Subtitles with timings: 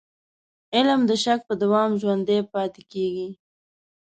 [0.75, 3.29] علم د شک په دوام ژوندی پاتې کېږي.